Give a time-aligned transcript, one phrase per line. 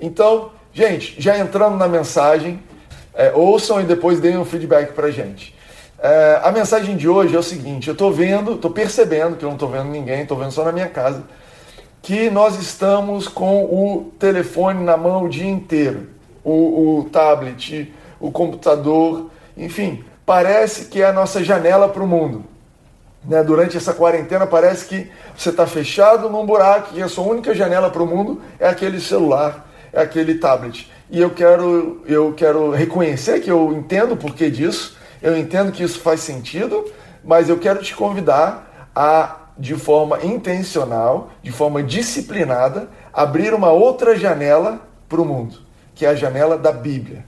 [0.00, 2.60] Então, gente, já entrando na mensagem,
[3.14, 5.54] é, ouçam e depois deem um feedback para gente.
[6.04, 9.48] É, a mensagem de hoje é o seguinte: eu estou vendo, estou percebendo que eu
[9.48, 11.22] não estou vendo ninguém, estou vendo só na minha casa,
[12.02, 16.08] que nós estamos com o telefone na mão o dia inteiro,
[16.42, 22.44] o, o tablet, o computador, enfim, parece que é a nossa janela para o mundo.
[23.24, 23.44] Né?
[23.44, 27.88] Durante essa quarentena parece que você está fechado num buraco e a sua única janela
[27.88, 30.90] para o mundo é aquele celular, é aquele tablet.
[31.08, 35.82] E eu quero, eu quero reconhecer que eu entendo o porquê disso eu entendo que
[35.82, 36.84] isso faz sentido,
[37.24, 44.16] mas eu quero te convidar a, de forma intencional, de forma disciplinada, abrir uma outra
[44.16, 45.58] janela para o mundo,
[45.94, 47.24] que é a janela da Bíblia.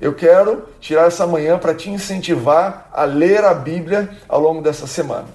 [0.00, 4.86] Eu quero tirar essa manhã para te incentivar a ler a Bíblia ao longo dessa
[4.86, 5.28] semana.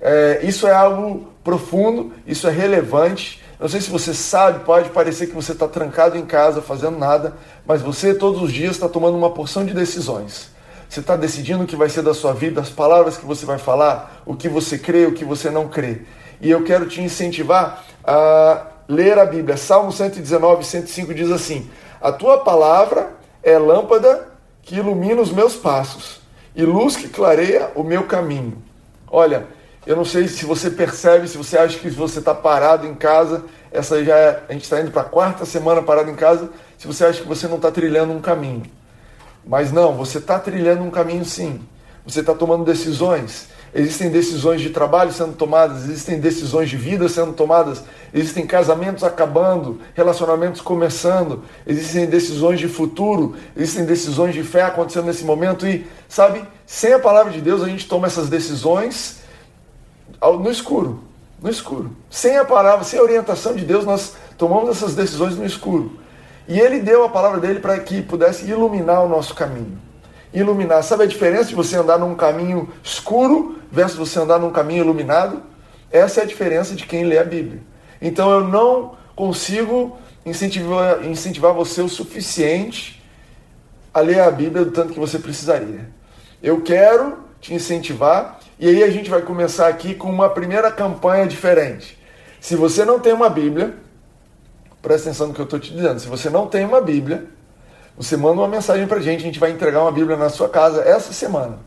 [0.00, 3.42] É, isso é algo profundo, isso é relevante.
[3.58, 7.34] Não sei se você sabe, pode parecer que você está trancado em casa fazendo nada,
[7.66, 10.56] mas você todos os dias está tomando uma porção de decisões.
[10.88, 13.58] Você está decidindo o que vai ser da sua vida, as palavras que você vai
[13.58, 16.02] falar, o que você crê, o que você não crê.
[16.40, 19.56] E eu quero te incentivar a ler a Bíblia.
[19.56, 21.68] Salmo 119, 105 diz assim:
[22.00, 23.10] A tua palavra
[23.42, 24.28] é lâmpada
[24.62, 26.20] que ilumina os meus passos
[26.56, 28.62] e luz que clareia o meu caminho.
[29.10, 29.46] Olha,
[29.86, 33.44] eu não sei se você percebe, se você acha que você está parado em casa,
[33.70, 36.86] essa já é, a gente está indo para a quarta semana parado em casa, se
[36.86, 38.62] você acha que você não está trilhando um caminho.
[39.48, 41.62] Mas não, você está trilhando um caminho sim.
[42.06, 43.48] Você está tomando decisões.
[43.74, 49.78] Existem decisões de trabalho sendo tomadas, existem decisões de vida sendo tomadas, existem casamentos acabando,
[49.94, 56.42] relacionamentos começando, existem decisões de futuro, existem decisões de fé acontecendo nesse momento e, sabe,
[56.64, 59.18] sem a palavra de Deus a gente toma essas decisões
[60.22, 61.00] no escuro,
[61.42, 61.90] no escuro.
[62.08, 66.07] Sem a palavra, sem a orientação de Deus, nós tomamos essas decisões no escuro.
[66.48, 69.78] E ele deu a palavra dele para que pudesse iluminar o nosso caminho.
[70.32, 70.82] Iluminar.
[70.82, 75.42] Sabe a diferença de você andar num caminho escuro versus você andar num caminho iluminado?
[75.92, 77.60] Essa é a diferença de quem lê a Bíblia.
[78.00, 83.02] Então eu não consigo incentivar, incentivar você o suficiente
[83.92, 85.90] a ler a Bíblia do tanto que você precisaria.
[86.42, 91.26] Eu quero te incentivar e aí a gente vai começar aqui com uma primeira campanha
[91.26, 91.98] diferente.
[92.40, 93.74] Se você não tem uma Bíblia,
[94.82, 96.00] presta atenção no que eu estou te dizendo.
[96.00, 97.26] Se você não tem uma Bíblia,
[97.96, 100.48] você manda uma mensagem para a gente, a gente vai entregar uma Bíblia na sua
[100.48, 101.58] casa essa semana.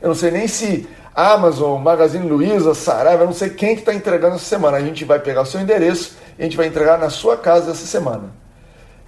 [0.00, 3.94] Eu não sei nem se Amazon, Magazine Luiza, Saraiva, eu não sei quem que está
[3.94, 4.76] entregando essa semana.
[4.76, 7.70] A gente vai pegar o seu endereço e a gente vai entregar na sua casa
[7.70, 8.30] essa semana.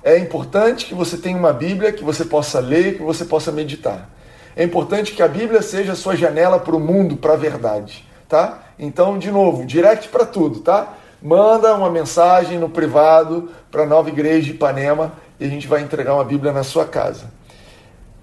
[0.03, 4.11] É importante que você tenha uma Bíblia, que você possa ler, que você possa meditar.
[4.57, 8.07] É importante que a Bíblia seja a sua janela para o mundo, para a verdade,
[8.29, 8.63] tá?
[8.79, 10.95] Então, de novo, direct para tudo, tá?
[11.23, 15.81] Manda uma mensagem no privado para a nova igreja de Ipanema e a gente vai
[15.81, 17.31] entregar uma Bíblia na sua casa.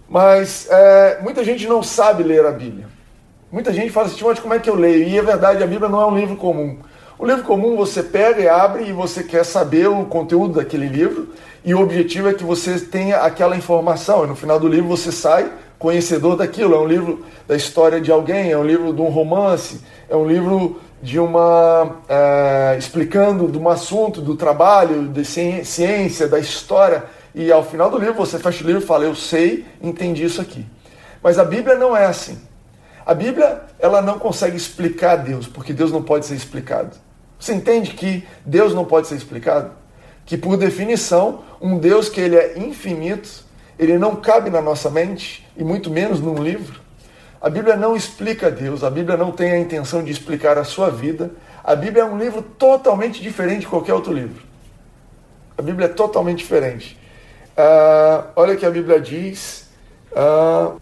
[0.07, 2.87] Mas é, muita gente não sabe ler a Bíblia.
[3.51, 5.07] Muita gente fala assim, Timóteo, como é que eu leio?
[5.07, 6.79] E é verdade, a Bíblia não é um livro comum.
[7.17, 11.29] O livro comum você pega e abre e você quer saber o conteúdo daquele livro
[11.65, 15.11] e o objetivo é que você tenha aquela informação e no final do livro você
[15.11, 16.75] sai conhecedor daquilo.
[16.75, 20.27] É um livro da história de alguém, é um livro de um romance, é um
[20.27, 27.51] livro de uma é, explicando de um assunto, do trabalho, de ciência, da história, e
[27.51, 30.65] ao final do livro você fecha o livro e fala: eu sei, entendi isso aqui.
[31.23, 32.37] Mas a Bíblia não é assim.
[33.05, 36.95] A Bíblia ela não consegue explicar Deus, porque Deus não pode ser explicado.
[37.39, 39.71] Você entende que Deus não pode ser explicado?
[40.25, 43.43] Que por definição, um Deus que ele é infinito,
[43.79, 46.81] ele não cabe na nossa mente e muito menos num livro.
[47.41, 50.89] A Bíblia não explica Deus, a Bíblia não tem a intenção de explicar a sua
[50.89, 51.31] vida.
[51.63, 54.43] A Bíblia é um livro totalmente diferente de qualquer outro livro.
[55.57, 56.99] A Bíblia é totalmente diferente.
[57.57, 59.69] Uh, olha o que a Bíblia diz,
[60.11, 60.79] uh,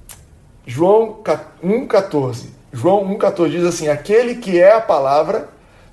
[0.65, 1.21] João
[1.63, 2.47] 1,14.
[2.73, 5.49] João 1,14 diz assim: Aquele que é a palavra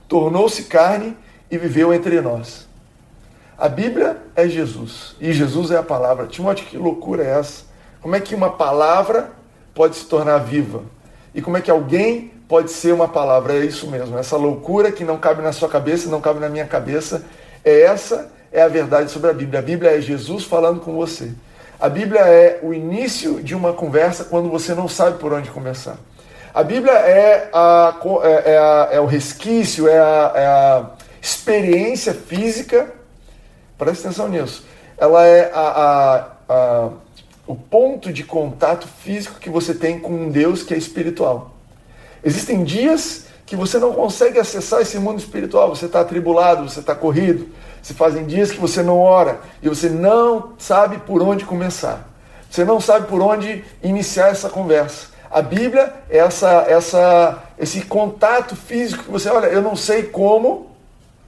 [0.08, 1.14] tornou-se carne
[1.50, 2.66] e viveu entre nós.
[3.56, 6.26] A Bíblia é Jesus e Jesus é a palavra.
[6.26, 7.64] Timóteo, que loucura é essa?
[8.00, 9.30] Como é que uma palavra
[9.74, 10.82] pode se tornar viva?
[11.34, 13.54] E como é que alguém pode ser uma palavra?
[13.54, 16.66] É isso mesmo, essa loucura que não cabe na sua cabeça, não cabe na minha
[16.66, 17.24] cabeça.
[17.64, 19.58] É essa é a verdade sobre a Bíblia.
[19.58, 21.32] A Bíblia é Jesus falando com você.
[21.80, 25.96] A Bíblia é o início de uma conversa quando você não sabe por onde começar.
[26.54, 30.90] A Bíblia é, a, é, é, a, é o resquício, é a, é a,
[31.20, 32.92] experiência física,
[33.78, 34.64] presta atenção nisso,
[34.96, 36.90] ela é a,
[37.46, 41.52] o ponto de contato físico que você tem com um Deus que é espiritual.
[42.22, 46.94] Existem dias que você não consegue acessar esse mundo espiritual, você está atribulado, você está
[46.94, 47.48] corrido,
[47.82, 52.08] se fazem dias que você não ora e você não sabe por onde começar.
[52.50, 55.08] Você não sabe por onde iniciar essa conversa.
[55.30, 60.70] A Bíblia é essa, essa, esse contato físico que você, olha, eu não sei como,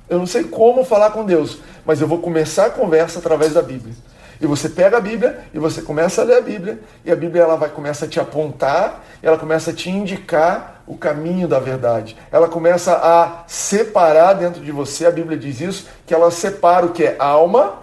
[0.09, 3.63] eu não sei como falar com Deus, mas eu vou começar a conversa através da
[3.63, 3.95] Bíblia.
[4.41, 7.43] E você pega a Bíblia e você começa a ler a Bíblia, e a Bíblia
[7.43, 12.17] ela vai começa a te apontar, ela começa a te indicar o caminho da verdade.
[12.31, 16.91] Ela começa a separar dentro de você, a Bíblia diz isso, que ela separa o
[16.91, 17.81] que é alma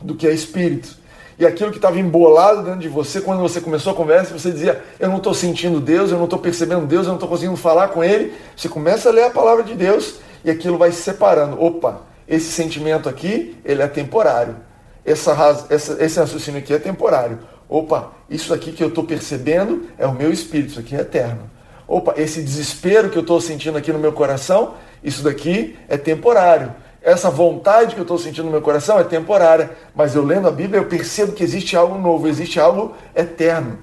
[0.00, 1.00] do que é espírito.
[1.38, 4.84] E aquilo que estava embolado dentro de você, quando você começou a conversa, você dizia:
[4.98, 7.88] Eu não estou sentindo Deus, eu não estou percebendo Deus, eu não estou conseguindo falar
[7.88, 8.34] com Ele.
[8.54, 11.62] Você começa a ler a palavra de Deus e aquilo vai se separando.
[11.62, 14.56] Opa, esse sentimento aqui, ele é temporário
[15.04, 17.38] essa, essa, esse raciocínio aqui é temporário.
[17.68, 21.50] Opa, isso aqui que eu estou percebendo é o meu espírito, isso aqui é eterno.
[21.86, 26.74] Opa, esse desespero que eu estou sentindo aqui no meu coração, isso daqui é temporário.
[27.02, 29.70] Essa vontade que eu estou sentindo no meu coração é temporária.
[29.94, 33.78] Mas eu lendo a Bíblia, eu percebo que existe algo novo, existe algo eterno.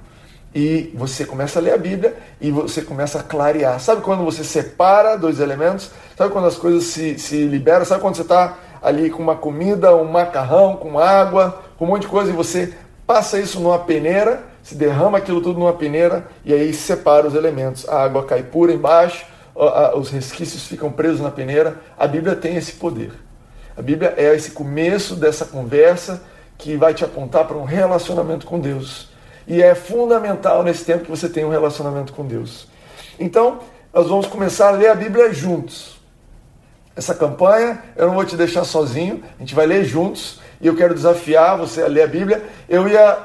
[0.56, 3.80] E você começa a ler a Bíblia e você começa a clarear.
[3.80, 5.92] Sabe quando você separa dois elementos?
[6.18, 7.86] Sabe quando as coisas se, se liberam?
[7.86, 12.04] Sabe quando você está ali com uma comida, um macarrão, com água, com um monte
[12.04, 12.74] de coisa, e você
[13.06, 17.88] passa isso numa peneira, se derrama aquilo tudo numa peneira e aí separa os elementos.
[17.88, 19.26] A água cai pura embaixo,
[19.96, 21.78] os resquícios ficam presos na peneira.
[21.98, 23.12] A Bíblia tem esse poder.
[23.78, 26.24] A Bíblia é esse começo dessa conversa
[26.58, 29.10] que vai te apontar para um relacionamento com Deus.
[29.48, 32.68] E é fundamental nesse tempo que você tenha um relacionamento com Deus.
[33.20, 33.60] Então,
[33.94, 35.98] nós vamos começar a ler a Bíblia juntos
[36.98, 40.76] essa campanha, eu não vou te deixar sozinho, a gente vai ler juntos e eu
[40.76, 42.44] quero desafiar você a ler a Bíblia.
[42.68, 43.20] Eu ia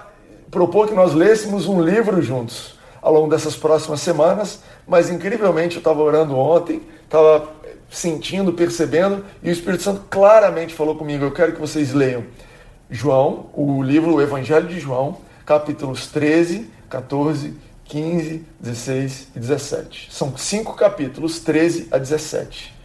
[0.50, 5.78] propor que nós lêssemos um livro juntos ao longo dessas próximas semanas, mas incrivelmente eu
[5.78, 7.48] estava orando ontem, estava
[7.90, 12.24] sentindo, percebendo, e o Espírito Santo claramente falou comigo: eu quero que vocês leiam
[12.90, 17.54] João, o livro O Evangelho de João, capítulos 13, 14,
[17.84, 20.08] 15, 16 e 17.
[20.10, 22.82] São cinco capítulos, 13 a 17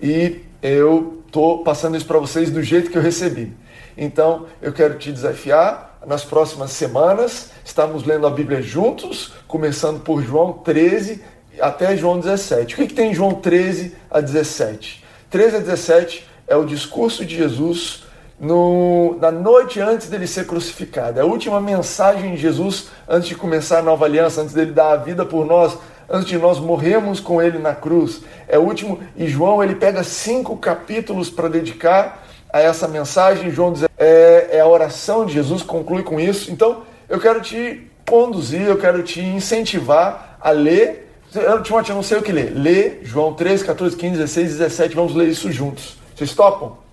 [0.00, 3.52] e eu estou passando isso para vocês do jeito que eu recebi.
[3.96, 7.50] Então, eu quero te desafiar nas próximas semanas.
[7.64, 11.22] Estamos lendo a Bíblia juntos, começando por João 13
[11.60, 12.74] até João 17.
[12.74, 15.04] O que, que tem em João 13 a 17?
[15.30, 18.03] 13 a 17 é o discurso de Jesus
[18.38, 21.18] no, na noite antes dele ser crucificado.
[21.18, 24.92] É a última mensagem de Jesus antes de começar a nova aliança, antes dele dar
[24.92, 25.76] a vida por nós,
[26.08, 28.22] antes de nós morrermos com ele na cruz.
[28.48, 33.50] É o último, e João ele pega cinco capítulos para dedicar a essa mensagem.
[33.50, 36.50] João diz, é, é a oração de Jesus, conclui com isso.
[36.50, 41.10] Então, eu quero te conduzir, eu quero te incentivar a ler.
[41.34, 42.52] Eu, Timóteo, eu não sei o que ler.
[42.54, 44.94] Lê João 13, 14, 15, 16, 17.
[44.94, 45.96] Vamos ler isso juntos.
[46.14, 46.83] Vocês topam?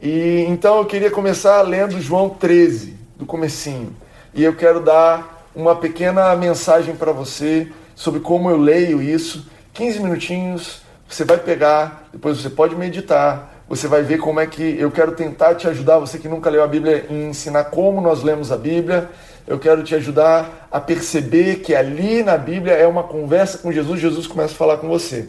[0.00, 3.94] E então eu queria começar lendo João 13, do comecinho.
[4.32, 9.46] E eu quero dar uma pequena mensagem para você sobre como eu leio isso.
[9.74, 14.76] 15 minutinhos, você vai pegar, depois você pode meditar, você vai ver como é que
[14.78, 18.22] eu quero tentar te ajudar, você que nunca leu a Bíblia, em ensinar como nós
[18.22, 19.10] lemos a Bíblia.
[19.46, 24.00] Eu quero te ajudar a perceber que ali na Bíblia é uma conversa com Jesus,
[24.00, 25.28] Jesus começa a falar com você.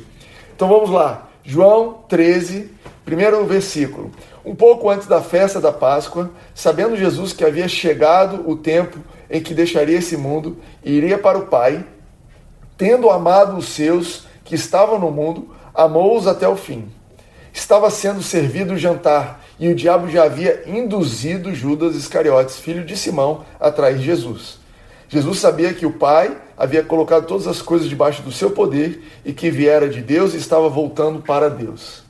[0.56, 1.29] Então vamos lá.
[1.50, 2.70] João 13,
[3.04, 4.12] primeiro versículo.
[4.46, 9.00] Um pouco antes da festa da Páscoa, sabendo Jesus que havia chegado o tempo
[9.32, 11.84] em que deixaria esse mundo e iria para o Pai,
[12.78, 16.88] tendo amado os seus que estavam no mundo, amou-os até o fim.
[17.52, 22.96] Estava sendo servido o jantar e o diabo já havia induzido Judas Iscariotes, filho de
[22.96, 24.60] Simão, a trair Jesus.
[25.08, 29.32] Jesus sabia que o Pai havia colocado todas as coisas debaixo do seu poder e
[29.32, 32.04] que viera de Deus e estava voltando para Deus.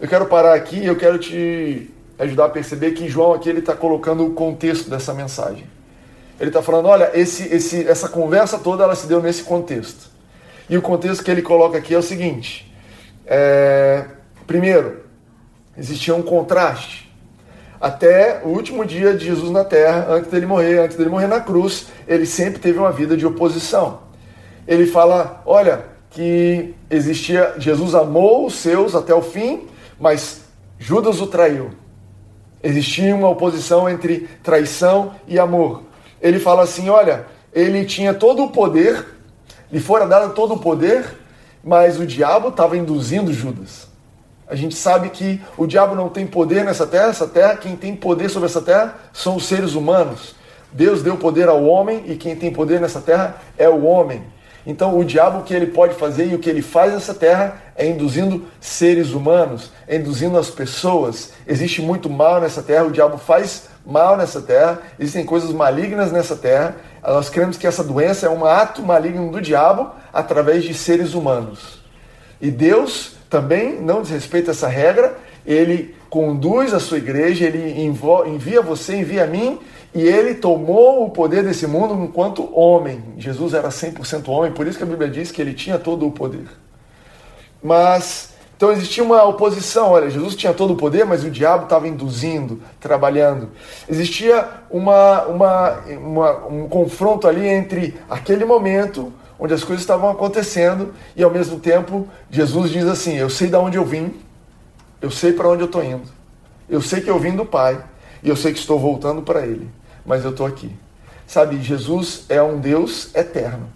[0.00, 3.58] Eu quero parar aqui e eu quero te ajudar a perceber que João aqui ele
[3.58, 5.64] está colocando o contexto dessa mensagem.
[6.38, 10.10] Ele está falando, olha, esse, esse, essa conversa toda ela se deu nesse contexto.
[10.70, 12.72] E o contexto que ele coloca aqui é o seguinte:
[13.26, 14.04] é,
[14.46, 15.00] primeiro,
[15.76, 17.11] existia um contraste.
[17.82, 21.40] Até o último dia de Jesus na terra, antes dele morrer, antes dele morrer na
[21.40, 24.02] cruz, ele sempre teve uma vida de oposição.
[24.68, 29.66] Ele fala, olha, que existia, Jesus amou os seus até o fim,
[29.98, 30.42] mas
[30.78, 31.72] Judas o traiu.
[32.62, 35.82] Existia uma oposição entre traição e amor.
[36.20, 39.04] Ele fala assim, olha, ele tinha todo o poder,
[39.72, 41.04] lhe fora dado todo o poder,
[41.64, 43.90] mas o diabo estava induzindo Judas.
[44.52, 47.96] A gente sabe que o diabo não tem poder nessa terra, essa terra, quem tem
[47.96, 50.34] poder sobre essa terra são os seres humanos.
[50.70, 54.22] Deus deu poder ao homem e quem tem poder nessa terra é o homem.
[54.66, 57.62] Então, o diabo, o que ele pode fazer e o que ele faz nessa terra
[57.74, 61.32] é induzindo seres humanos, é induzindo as pessoas.
[61.46, 66.36] Existe muito mal nessa terra, o diabo faz mal nessa terra, existem coisas malignas nessa
[66.36, 66.76] terra.
[67.02, 71.80] Nós cremos que essa doença é um ato maligno do diabo através de seres humanos.
[72.38, 77.80] E Deus também não desrespeita essa regra, ele conduz a sua igreja, ele
[78.26, 79.58] envia você, envia a mim,
[79.94, 83.02] e ele tomou o poder desse mundo enquanto homem.
[83.16, 86.10] Jesus era 100% homem, por isso que a Bíblia diz que ele tinha todo o
[86.10, 86.44] poder.
[87.62, 91.88] Mas, então existia uma oposição, olha, Jesus tinha todo o poder, mas o diabo estava
[91.88, 93.48] induzindo, trabalhando.
[93.88, 99.10] Existia uma, uma, uma, um confronto ali entre aquele momento
[99.42, 103.56] onde as coisas estavam acontecendo e ao mesmo tempo Jesus diz assim: Eu sei de
[103.56, 104.14] onde eu vim,
[105.00, 106.08] eu sei para onde eu estou indo,
[106.68, 107.82] eu sei que eu vim do Pai
[108.22, 109.68] e eu sei que estou voltando para Ele,
[110.06, 110.72] mas eu estou aqui.
[111.26, 113.68] Sabe, Jesus é um Deus eterno.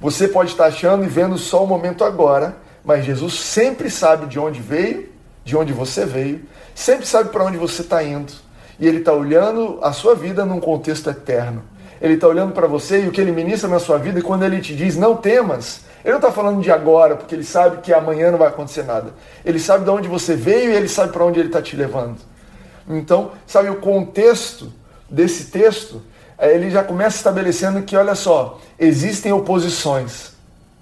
[0.00, 4.38] Você pode estar achando e vendo só o momento agora, mas Jesus sempre sabe de
[4.38, 5.10] onde veio,
[5.44, 6.40] de onde você veio,
[6.74, 8.32] sempre sabe para onde você está indo.
[8.80, 11.62] E Ele está olhando a sua vida num contexto eterno.
[12.02, 14.44] Ele está olhando para você e o que ele ministra na sua vida, e quando
[14.44, 17.94] ele te diz não temas, ele não está falando de agora, porque ele sabe que
[17.94, 19.14] amanhã não vai acontecer nada.
[19.44, 22.16] Ele sabe de onde você veio e ele sabe para onde ele está te levando.
[22.88, 24.72] Então, sabe, o contexto
[25.08, 26.02] desse texto,
[26.36, 30.32] é, ele já começa estabelecendo que, olha só, existem oposições.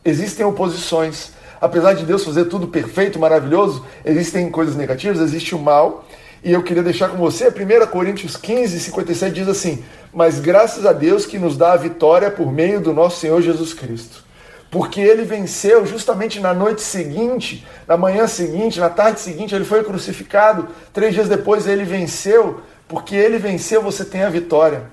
[0.03, 1.33] Existem oposições.
[1.61, 6.07] Apesar de Deus fazer tudo perfeito, maravilhoso, existem coisas negativas, existe o mal.
[6.43, 10.93] E eu queria deixar com você, 1 Coríntios 15, 57 diz assim: Mas graças a
[10.93, 14.25] Deus que nos dá a vitória por meio do nosso Senhor Jesus Cristo.
[14.71, 19.83] Porque ele venceu justamente na noite seguinte, na manhã seguinte, na tarde seguinte, ele foi
[19.83, 20.69] crucificado.
[20.93, 22.61] Três dias depois ele venceu.
[22.87, 24.85] Porque ele venceu, você tem a vitória.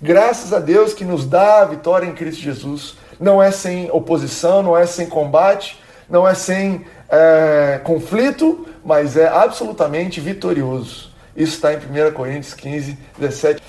[0.00, 2.96] Graças a Deus que nos dá a vitória em Cristo Jesus.
[3.18, 5.80] Não é sem oposição, não é sem combate,
[6.10, 11.10] não é sem é, conflito, mas é absolutamente vitorioso.
[11.36, 13.62] Isso está em 1 Coríntios 15, 17.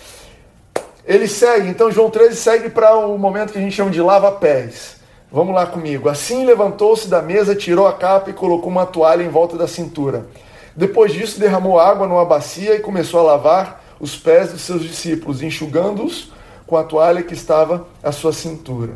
[1.06, 4.98] Ele segue, então João 13 segue para o momento que a gente chama de lava-pés.
[5.32, 6.10] Vamos lá comigo.
[6.10, 10.28] Assim levantou-se da mesa, tirou a capa e colocou uma toalha em volta da cintura.
[10.76, 15.42] Depois disso, derramou água numa bacia e começou a lavar os pés dos seus discípulos,
[15.42, 16.32] enxugando-os
[16.66, 18.94] com a toalha que estava à sua cintura.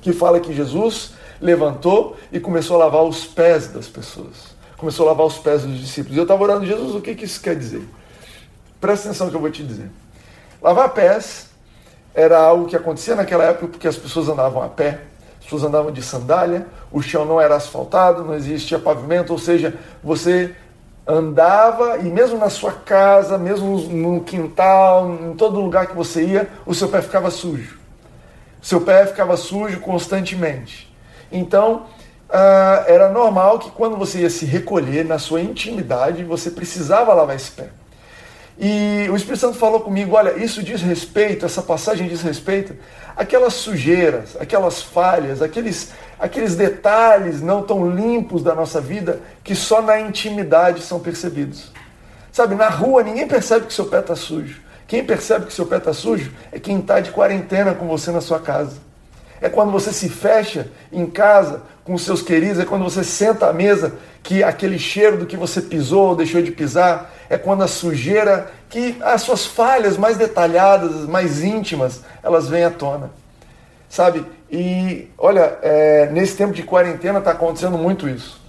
[0.00, 4.57] Que fala que Jesus levantou e começou a lavar os pés das pessoas.
[4.78, 6.16] Começou a lavar os pés dos discípulos.
[6.16, 7.86] E eu estava orando, Jesus, o que, que isso quer dizer?
[8.80, 9.90] Presta atenção no que eu vou te dizer.
[10.62, 11.48] Lavar pés
[12.14, 15.02] era algo que acontecia naquela época porque as pessoas andavam a pé,
[15.38, 19.76] as pessoas andavam de sandália, o chão não era asfaltado, não existia pavimento, ou seja,
[20.02, 20.54] você
[21.06, 26.48] andava e mesmo na sua casa, mesmo no quintal, em todo lugar que você ia,
[26.64, 27.78] o seu pé ficava sujo.
[28.62, 30.92] O seu pé ficava sujo constantemente.
[31.32, 31.86] Então,
[32.28, 37.36] uh, era normal que quando você ia se recolher na sua intimidade, você precisava lavar
[37.36, 37.68] esse pé.
[38.58, 42.74] E o Espírito Santo falou comigo: olha, isso diz respeito, essa passagem diz respeito
[43.18, 49.82] aquelas sujeiras, aquelas falhas, aqueles, aqueles detalhes não tão limpos da nossa vida que só
[49.82, 51.72] na intimidade são percebidos.
[52.30, 54.60] Sabe, na rua ninguém percebe que seu pé está sujo.
[54.86, 58.20] Quem percebe que seu pé está sujo é quem está de quarentena com você na
[58.20, 58.76] sua casa.
[59.40, 63.48] É quando você se fecha em casa com os seus queridos, é quando você senta
[63.48, 67.62] à mesa que aquele cheiro do que você pisou ou deixou de pisar, é quando
[67.62, 73.10] a sujeira, que as suas falhas mais detalhadas, mais íntimas, elas vêm à tona.
[73.88, 74.24] Sabe?
[74.50, 78.40] E olha, é, nesse tempo de quarentena está acontecendo muito isso.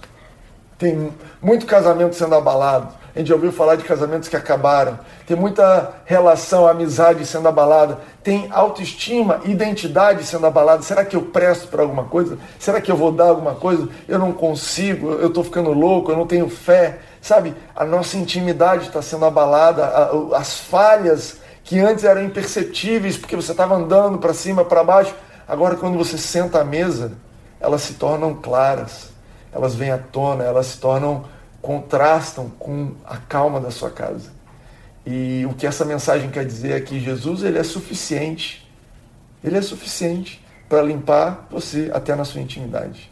[0.78, 2.99] Tem muito casamento sendo abalado.
[3.14, 4.98] A gente já ouviu falar de casamentos que acabaram.
[5.26, 7.98] Tem muita relação, amizade sendo abalada.
[8.22, 10.82] Tem autoestima, identidade sendo abalada.
[10.82, 12.38] Será que eu presto para alguma coisa?
[12.58, 13.88] Será que eu vou dar alguma coisa?
[14.06, 17.00] Eu não consigo, eu estou ficando louco, eu não tenho fé.
[17.20, 23.52] Sabe, a nossa intimidade está sendo abalada, as falhas que antes eram imperceptíveis porque você
[23.52, 25.14] estava andando para cima, para baixo,
[25.46, 27.12] agora quando você senta à mesa,
[27.60, 29.10] elas se tornam claras,
[29.52, 31.24] elas vêm à tona, elas se tornam
[31.60, 34.32] contrastam com a calma da sua casa.
[35.06, 38.68] E o que essa mensagem quer dizer é que Jesus ele é suficiente.
[39.42, 43.10] Ele é suficiente para limpar você até na sua intimidade.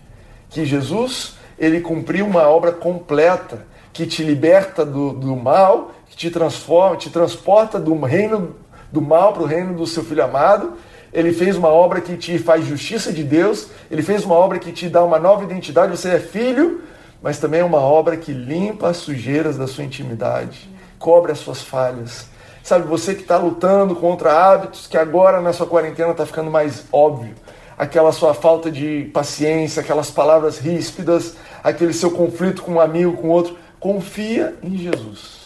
[0.51, 6.31] Que Jesus ele cumpriu uma obra completa que te liberta do, do mal, que te
[6.31, 8.55] transforma, te transporta do reino
[8.93, 10.75] do mal para o reino do seu filho amado.
[11.13, 13.69] Ele fez uma obra que te faz justiça de Deus.
[13.91, 15.97] Ele fez uma obra que te dá uma nova identidade.
[15.97, 16.83] Você é filho
[17.23, 21.63] mas também é uma obra que limpa as sujeiras da sua intimidade, cobre as suas
[21.63, 22.27] falhas.
[22.63, 26.85] Sabe, você que está lutando contra hábitos que agora na sua quarentena está ficando mais
[26.93, 27.35] óbvio.
[27.77, 33.29] Aquela sua falta de paciência, aquelas palavras ríspidas, aquele seu conflito com um amigo, com
[33.29, 33.57] outro.
[33.81, 35.39] Confia em Jesus.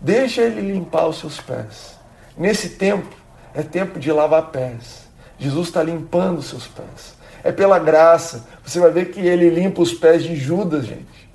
[0.00, 1.96] Deixa ele limpar os seus pés.
[2.36, 3.14] Nesse tempo,
[3.54, 5.08] é tempo de lavar pés.
[5.38, 8.46] Jesus está limpando os seus pés é pela graça.
[8.64, 11.30] Você vai ver que ele limpa os pés de Judas, gente.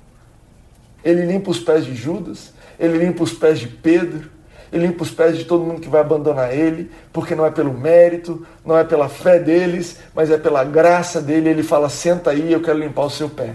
[1.04, 4.30] Ele limpa os pés de Judas, ele limpa os pés de Pedro,
[4.72, 7.72] ele limpa os pés de todo mundo que vai abandonar ele, porque não é pelo
[7.72, 11.48] mérito, não é pela fé deles, mas é pela graça dele.
[11.48, 13.54] Ele fala: senta aí, eu quero limpar o seu pé.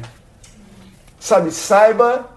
[1.20, 2.30] Sabe, saiba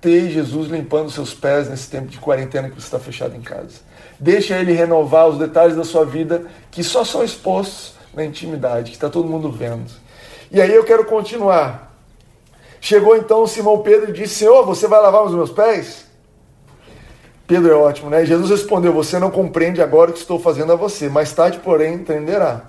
[0.00, 3.80] ter Jesus limpando seus pés nesse tempo de quarentena que você está fechado em casa.
[4.18, 8.96] Deixa ele renovar os detalhes da sua vida que só são expostos na intimidade, que
[8.96, 9.90] está todo mundo vendo.
[10.50, 11.96] E aí eu quero continuar.
[12.80, 16.06] Chegou então Simão Pedro e disse: Senhor, você vai lavar os meus pés?
[17.46, 18.24] Pedro é ótimo, né?
[18.24, 21.94] Jesus respondeu: Você não compreende agora o que estou fazendo a você, mais tarde, porém,
[21.94, 22.62] entenderá.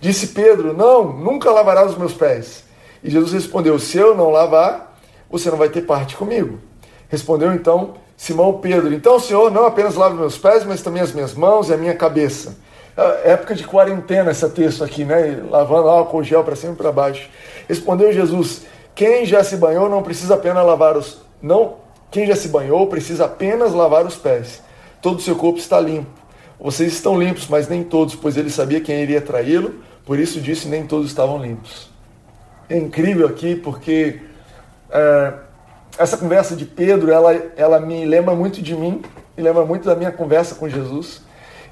[0.00, 2.64] Disse Pedro: Não, nunca lavará os meus pés.
[3.02, 4.98] E Jesus respondeu: Se eu não lavar,
[5.30, 6.58] você não vai ter parte comigo.
[7.08, 11.34] Respondeu então Simão Pedro: Então, Senhor, não apenas lave meus pés, mas também as minhas
[11.34, 12.56] mãos e a minha cabeça.
[12.96, 15.42] É época de quarentena esse texto aqui, né?
[15.50, 17.28] Lavando álcool gel para cima e para baixo.
[17.68, 18.62] Respondeu Jesus:
[18.94, 21.74] Quem já se banhou não precisa apenas lavar os não,
[22.10, 24.62] quem já se banhou precisa apenas lavar os pés.
[25.02, 26.08] Todo o seu corpo está limpo.
[26.58, 29.74] Vocês estão limpos, mas nem todos, pois ele sabia quem iria traí-lo,
[30.06, 31.90] por isso disse nem todos estavam limpos.
[32.66, 34.20] É incrível aqui porque
[34.90, 35.34] é,
[35.98, 39.02] essa conversa de Pedro, ela, ela me lembra muito de mim,
[39.36, 41.20] me lembra muito da minha conversa com Jesus.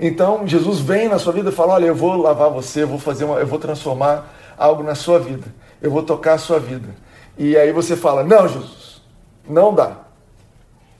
[0.04, 2.98] Então Jesus vem na sua vida e fala: Olha, eu vou lavar você, eu vou
[2.98, 5.46] fazer uma, eu vou transformar algo na sua vida,
[5.80, 6.88] eu vou tocar a sua vida.
[7.38, 9.00] E aí você fala: Não, Jesus,
[9.48, 9.98] não dá.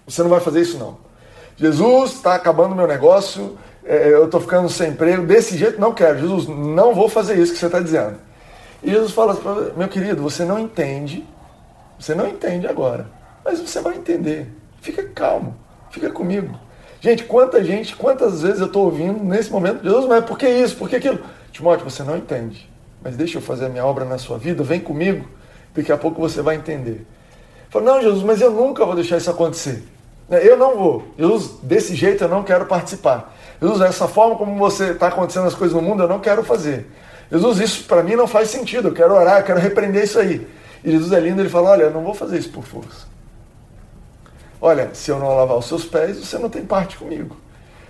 [0.07, 0.99] Você não vai fazer isso não.
[1.57, 6.21] Jesus está acabando meu negócio, é, eu estou ficando sem emprego, desse jeito não quero.
[6.21, 8.19] Jesus, não vou fazer isso que você está dizendo.
[8.85, 9.37] E Jesus fala:
[9.77, 11.27] Meu querido, você não entende,
[11.99, 13.11] você não entende agora,
[13.45, 14.47] mas você vai entender.
[14.81, 15.57] Fica calmo,
[15.91, 16.57] fica comigo.
[17.03, 20.77] Gente, quanta gente, quantas vezes eu estou ouvindo nesse momento, Jesus, mas por que isso,
[20.77, 21.19] por que aquilo?
[21.51, 22.71] Timóteo, você não entende,
[23.03, 25.29] mas deixa eu fazer a minha obra na sua vida, vem comigo,
[25.75, 27.05] daqui a pouco você vai entender.
[27.71, 29.83] Fala, não, Jesus, mas eu nunca vou deixar isso acontecer.
[30.29, 31.09] Né, eu não vou.
[31.19, 33.35] Jesus, desse jeito eu não quero participar.
[33.61, 36.87] Jesus, essa forma como você está acontecendo as coisas no mundo, eu não quero fazer.
[37.33, 38.89] Jesus, isso para mim não faz sentido.
[38.89, 40.47] Eu quero orar, eu quero repreender isso aí.
[40.85, 43.11] E Jesus é lindo, ele fala: Olha, eu não vou fazer isso por força.
[44.65, 47.37] Olha, se eu não lavar os seus pés, você não tem parte comigo.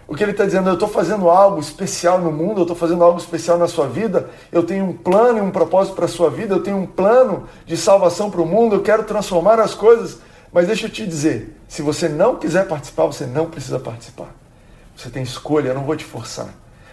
[0.09, 3.05] O que ele está dizendo, eu estou fazendo algo especial no mundo, eu estou fazendo
[3.05, 6.31] algo especial na sua vida, eu tenho um plano e um propósito para a sua
[6.31, 10.21] vida, eu tenho um plano de salvação para o mundo, eu quero transformar as coisas.
[10.51, 14.35] Mas deixa eu te dizer, se você não quiser participar, você não precisa participar.
[14.97, 16.49] Você tem escolha, eu não vou te forçar.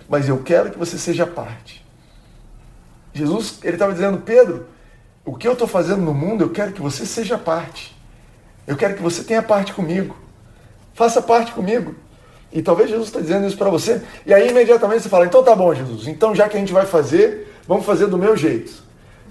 [0.10, 1.86] Mas eu quero que você seja parte.
[3.14, 4.68] Jesus, ele estava dizendo, Pedro,
[5.24, 7.98] o que eu estou fazendo no mundo, eu quero que você seja parte.
[8.70, 10.16] Eu quero que você tenha parte comigo.
[10.94, 11.96] Faça parte comigo.
[12.54, 14.00] E talvez Jesus está dizendo isso para você.
[14.28, 16.08] E aí imediatamente você fala: então tá bom, Jesus.
[16.08, 18.72] Então já que a gente vai fazer, vamos fazer do meu jeito.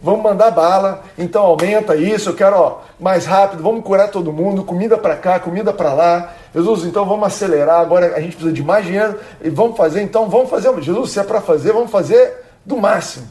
[0.03, 1.05] Vamos mandar bala.
[1.17, 2.31] Então aumenta isso.
[2.31, 3.63] Eu quero ó, mais rápido.
[3.63, 4.65] Vamos curar todo mundo.
[4.65, 6.35] Comida para cá, comida para lá.
[6.53, 7.79] Jesus, então vamos acelerar.
[7.79, 10.03] Agora a gente precisa de mais dinheiro e vamos fazer.
[10.03, 10.75] Então vamos fazer.
[10.83, 13.29] Jesus, se é para fazer, vamos fazer do máximo.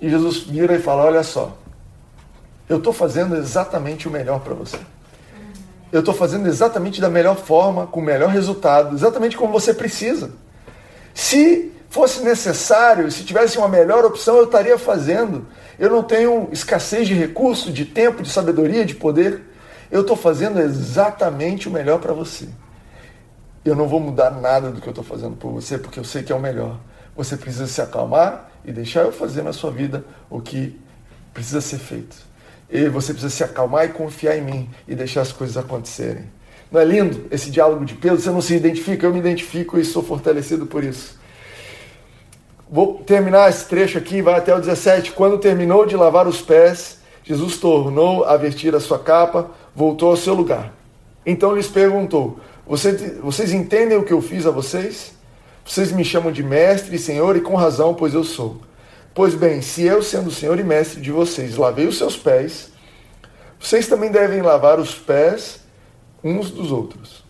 [0.00, 1.58] E Jesus vira e fala: olha só,
[2.68, 4.78] eu estou fazendo exatamente o melhor para você
[5.92, 10.30] eu estou fazendo exatamente da melhor forma, com o melhor resultado, exatamente como você precisa.
[11.14, 15.46] Se fosse necessário, se tivesse uma melhor opção, eu estaria fazendo.
[15.78, 19.42] Eu não tenho escassez de recurso, de tempo, de sabedoria, de poder.
[19.90, 22.48] Eu estou fazendo exatamente o melhor para você.
[23.64, 26.22] Eu não vou mudar nada do que eu estou fazendo por você, porque eu sei
[26.22, 26.78] que é o melhor.
[27.16, 30.80] Você precisa se acalmar e deixar eu fazer na sua vida o que
[31.34, 32.29] precisa ser feito.
[32.70, 36.24] E você precisa se acalmar e confiar em mim e deixar as coisas acontecerem.
[36.70, 38.20] Não é lindo esse diálogo de Pedro?
[38.20, 41.18] Você não se identifica, eu me identifico e sou fortalecido por isso.
[42.70, 45.10] Vou terminar esse trecho aqui, vai até o 17.
[45.12, 50.16] Quando terminou de lavar os pés, Jesus tornou a vestir a sua capa, voltou ao
[50.16, 50.72] seu lugar.
[51.26, 55.12] Então lhes perguntou: Vocês entendem o que eu fiz a vocês?
[55.64, 58.60] Vocês me chamam de mestre e senhor, e com razão, pois eu sou.
[59.12, 62.70] Pois bem, se eu, sendo senhor e mestre de vocês, lavei os seus pés,
[63.58, 65.60] vocês também devem lavar os pés
[66.22, 67.24] uns dos outros.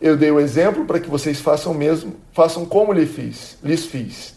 [0.00, 4.34] Eu dei o exemplo para que vocês façam mesmo, façam como lhe fiz, lhes fiz.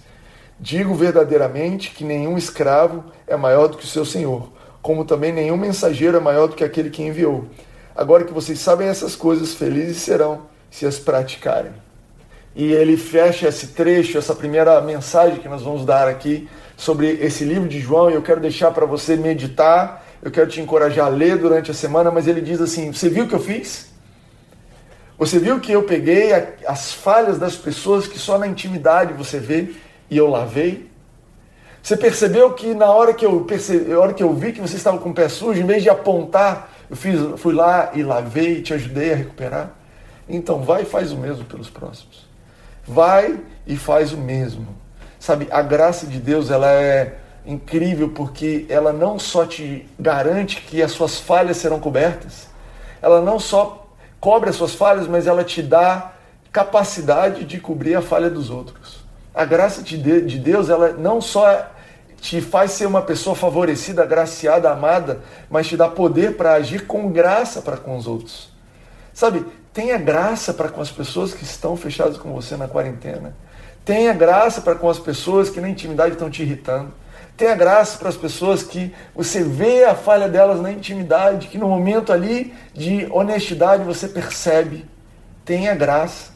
[0.60, 5.58] Digo verdadeiramente que nenhum escravo é maior do que o seu senhor, como também nenhum
[5.58, 7.46] mensageiro é maior do que aquele que enviou.
[7.96, 11.74] Agora que vocês sabem essas coisas, felizes serão se as praticarem.
[12.56, 17.44] E ele fecha esse trecho, essa primeira mensagem que nós vamos dar aqui sobre esse
[17.44, 21.10] livro de João, e eu quero deixar para você meditar, eu quero te encorajar a
[21.10, 23.90] ler durante a semana, mas ele diz assim: Você viu o que eu fiz?
[25.18, 26.32] Você viu que eu peguei
[26.66, 29.76] as falhas das pessoas que só na intimidade você vê
[30.10, 30.90] e eu lavei?
[31.84, 35.00] Você percebeu que na hora que eu percebi, hora que eu vi que você estava
[35.00, 38.74] com o pé sujo, em vez de apontar, eu fiz, fui lá e lavei, te
[38.74, 39.72] ajudei a recuperar?
[40.30, 42.26] Então vai e faz o mesmo pelos próximos.
[42.88, 43.38] Vai
[43.68, 44.79] e faz o mesmo.
[45.20, 50.82] Sabe, a graça de Deus, ela é incrível porque ela não só te garante que
[50.82, 52.48] as suas falhas serão cobertas,
[53.02, 53.88] ela não só
[54.20, 56.14] cobre as suas falhas, mas ela te dá
[56.52, 59.04] capacidade de cobrir a falha dos outros.
[59.34, 61.68] A graça de Deus, ela não só
[62.20, 67.12] te faz ser uma pessoa favorecida, agraciada, amada, mas te dá poder para agir com
[67.12, 68.50] graça para com os outros.
[69.14, 73.34] Sabe, tenha graça para com as pessoas que estão fechadas com você na quarentena.
[73.90, 76.94] Tenha graça para com as pessoas que na intimidade estão te irritando.
[77.36, 81.68] Tenha graça para as pessoas que você vê a falha delas na intimidade, que no
[81.68, 84.86] momento ali de honestidade você percebe.
[85.44, 86.34] Tenha graça.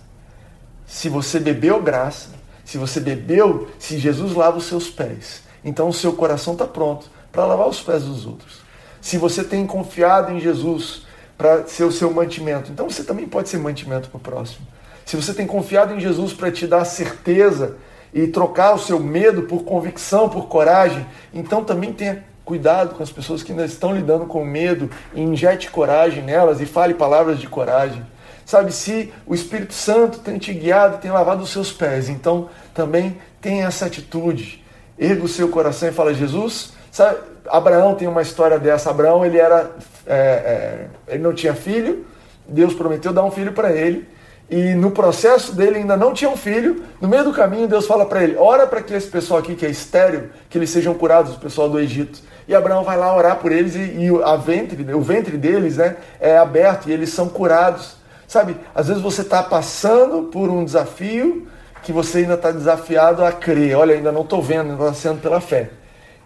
[0.88, 2.30] Se você bebeu graça,
[2.66, 7.06] se você bebeu, se Jesus lava os seus pés, então o seu coração está pronto
[7.32, 8.64] para lavar os pés dos outros.
[9.00, 11.06] Se você tem confiado em Jesus
[11.38, 14.66] para ser o seu mantimento, então você também pode ser mantimento para o próximo.
[15.06, 17.78] Se você tem confiado em Jesus para te dar certeza
[18.14, 23.12] e trocar o seu medo por convicção, por coragem, então também tenha cuidado com as
[23.12, 27.48] pessoas que ainda estão lidando com medo e injete coragem nelas e fale palavras de
[27.48, 28.06] coragem.
[28.46, 33.18] Sabe, se o Espírito Santo tem te guiado, tem lavado os seus pés, então também
[33.42, 34.64] tenha essa atitude.
[35.00, 38.90] Erga o seu coração e fala, Jesus, sabe, Abraão tem uma história dessa.
[38.90, 39.72] Abraão, ele era,
[40.06, 42.06] é, é, ele não tinha filho,
[42.48, 44.08] Deus prometeu dar um filho para ele,
[44.54, 46.84] e no processo dele ainda não tinha um filho.
[47.02, 49.66] No meio do caminho, Deus fala para ele: ora para que esse pessoal aqui que
[49.66, 52.20] é estéreo, que eles sejam curados, o pessoal do Egito.
[52.48, 55.96] E Abraão vai lá orar por eles e, e a ventre, o ventre deles né,
[56.20, 57.96] é aberto e eles são curados.
[58.28, 61.48] Sabe, às vezes você está passando por um desafio
[61.82, 63.76] que você ainda está desafiado a crer.
[63.76, 65.72] Olha, ainda não estou vendo, ainda está sendo pela fé.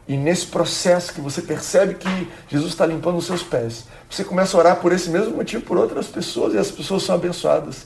[0.05, 4.57] E nesse processo que você percebe que Jesus está limpando os seus pés, você começa
[4.57, 7.85] a orar por esse mesmo motivo por outras pessoas e as pessoas são abençoadas.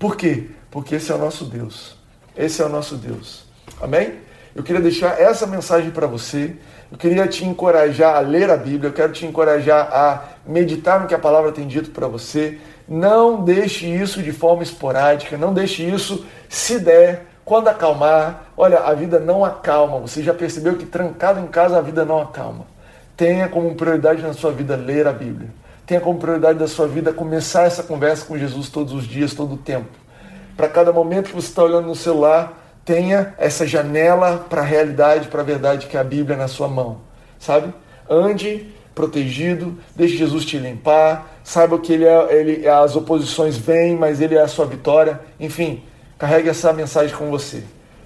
[0.00, 0.46] Por quê?
[0.70, 1.94] Porque esse é o nosso Deus.
[2.34, 3.44] Esse é o nosso Deus.
[3.82, 4.14] Amém?
[4.56, 6.56] Eu queria deixar essa mensagem para você.
[6.90, 8.88] Eu queria te encorajar a ler a Bíblia.
[8.88, 12.58] Eu quero te encorajar a meditar no que a palavra tem dito para você.
[12.88, 15.36] Não deixe isso de forma esporádica.
[15.36, 18.46] Não deixe isso, se der, quando acalmar.
[18.56, 19.98] Olha, a vida não acalma.
[19.98, 22.64] Você já percebeu que trancado em casa a vida não acalma.
[23.18, 25.59] Tenha como prioridade na sua vida ler a Bíblia
[25.90, 29.54] tenha como prioridade da sua vida começar essa conversa com Jesus todos os dias, todo
[29.54, 29.88] o tempo.
[30.56, 35.26] Para cada momento que você está olhando no celular, tenha essa janela para a realidade,
[35.26, 36.98] para a verdade que é a Bíblia na sua mão,
[37.40, 37.74] sabe?
[38.08, 44.20] Ande protegido, deixe Jesus te limpar, saiba que ele é, ele, as oposições vêm, mas
[44.20, 45.20] ele é a sua vitória.
[45.40, 45.82] Enfim,
[46.16, 47.64] carregue essa mensagem com você,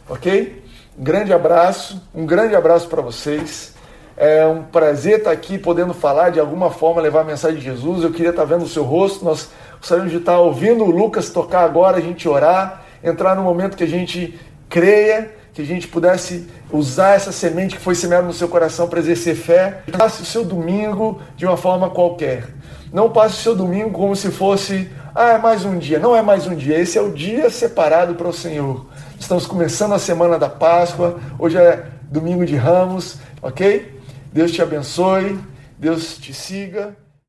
[0.08, 0.64] ok?
[0.98, 3.73] Um grande abraço, um grande abraço para vocês.
[4.16, 8.04] É um prazer estar aqui podendo falar de alguma forma, levar a mensagem de Jesus.
[8.04, 9.24] Eu queria estar vendo o seu rosto.
[9.24, 13.76] Nós gostaríamos de estar ouvindo o Lucas tocar agora, a gente orar, entrar no momento
[13.76, 18.32] que a gente creia, que a gente pudesse usar essa semente que foi semeada no
[18.32, 19.82] seu coração para exercer fé.
[19.90, 22.48] Passe o seu domingo de uma forma qualquer.
[22.92, 25.98] Não passe o seu domingo como se fosse, ah, é mais um dia.
[25.98, 26.78] Não é mais um dia.
[26.78, 28.86] Esse é o dia separado para o Senhor.
[29.18, 31.18] Estamos começando a semana da Páscoa.
[31.36, 33.93] Hoje é domingo de Ramos, ok?
[34.34, 35.38] Deus te abençoe,
[35.78, 36.96] Deus te siga.